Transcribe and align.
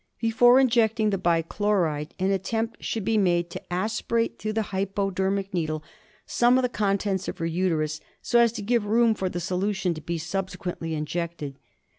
Before 0.19 0.59
injecting 0.59 1.11
the 1.11 1.19
bichloride 1.19 2.13
an 2.17 2.31
attempt 2.31 2.83
should 2.83 3.05
be 3.05 3.19
made 3.19 3.51
to 3.51 3.61
aspirate 3.71 4.39
through 4.39 4.53
the 4.53 4.63
hypodermic 4.73 5.53
needle 5.53 5.83
some 6.25 6.57
of 6.57 6.63
the 6.63 6.69
contents 6.69 7.27
of 7.27 7.37
her 7.37 7.45
uterus, 7.45 8.01
so 8.19 8.39
as 8.39 8.51
to 8.53 8.63
give 8.63 8.83
room 8.87 9.13
for 9.13 9.29
the 9.29 9.39
solution 9.39 9.93
to 9.93 10.01
be 10.01 10.17
subse 10.17 10.57
quently 10.57 10.93
injected. 10.93 11.59